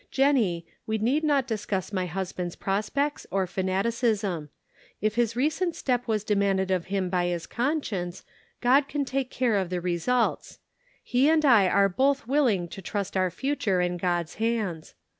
"Jennie, 0.09 0.65
we 0.87 0.97
need 0.97 1.23
not 1.23 1.45
discuss 1.45 1.93
my 1.93 2.07
husband's 2.07 2.55
prospects 2.55 3.27
or 3.29 3.45
fanaticism. 3.45 4.49
If 4.99 5.13
his 5.13 5.35
recent 5.35 5.75
step 5.75 6.07
was 6.07 6.23
demanded 6.23 6.71
of 6.71 6.85
him 6.85 7.07
by 7.07 7.27
his 7.27 7.45
conscience 7.45 8.23
God 8.61 8.87
can 8.87 9.05
take 9.05 9.29
care 9.29 9.57
of 9.57 9.69
the 9.69 9.79
results; 9.79 10.57
he 11.03 11.29
and 11.29 11.45
I, 11.45 11.67
are 11.67 11.87
both 11.87 12.25
willing 12.25 12.67
to 12.69 12.81
trust 12.81 13.15
our 13.15 13.29
future 13.29 13.79
in 13.79 13.97
God's 13.97 14.33
hands. 14.41 14.95